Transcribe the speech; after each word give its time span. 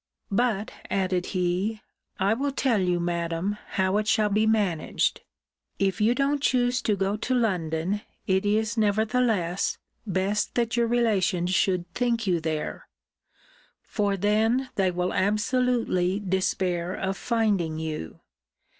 But, 0.31 0.71
added 0.89 1.27
he, 1.27 1.81
I 2.19 2.33
will 2.33 2.51
tell 2.51 2.79
you, 2.81 2.99
Madam, 2.99 3.59
how 3.77 3.97
it 3.97 4.07
shall 4.07 4.29
be 4.29 4.47
managed 4.47 5.21
If 5.77 6.01
you 6.01 6.15
don't 6.15 6.41
choose 6.41 6.81
to 6.81 6.95
go 6.95 7.15
to 7.17 7.35
London, 7.35 8.01
it 8.25 8.43
is, 8.43 8.79
nevertheless, 8.79 9.77
best 10.07 10.55
that 10.55 10.75
your 10.75 10.87
relations 10.87 11.51
should 11.53 11.87
think 11.93 12.25
you 12.25 12.39
there; 12.39 12.87
for 13.83 14.17
then 14.17 14.71
they 14.73 14.89
will 14.89 15.13
absolutely 15.13 16.19
despair 16.19 16.95
of 16.95 17.15
finding 17.15 17.77
you. 17.77 18.21